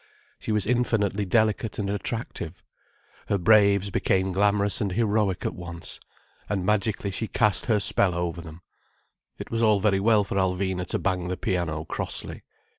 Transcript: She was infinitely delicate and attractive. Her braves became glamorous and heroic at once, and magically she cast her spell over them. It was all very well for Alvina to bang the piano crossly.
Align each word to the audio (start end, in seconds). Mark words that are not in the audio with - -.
She 0.39 0.51
was 0.51 0.65
infinitely 0.65 1.25
delicate 1.25 1.77
and 1.77 1.87
attractive. 1.87 2.63
Her 3.27 3.37
braves 3.37 3.91
became 3.91 4.31
glamorous 4.33 4.81
and 4.81 4.93
heroic 4.93 5.45
at 5.45 5.53
once, 5.53 5.99
and 6.49 6.65
magically 6.65 7.11
she 7.11 7.27
cast 7.27 7.67
her 7.67 7.79
spell 7.79 8.15
over 8.15 8.41
them. 8.41 8.63
It 9.37 9.51
was 9.51 9.61
all 9.61 9.79
very 9.79 9.99
well 9.99 10.23
for 10.23 10.37
Alvina 10.37 10.87
to 10.87 10.97
bang 10.97 11.27
the 11.27 11.37
piano 11.37 11.85
crossly. 11.85 12.41